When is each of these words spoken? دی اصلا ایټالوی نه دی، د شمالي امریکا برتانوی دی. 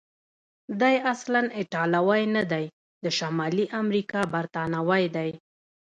دی 0.81 0.95
اصلا 1.13 1.41
ایټالوی 1.57 2.23
نه 2.35 2.43
دی، 2.51 2.65
د 3.03 3.05
شمالي 3.17 3.65
امریکا 3.81 4.21
برتانوی 4.33 5.03
دی. 5.15 5.29